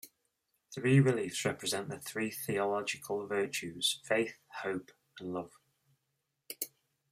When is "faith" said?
4.03-4.39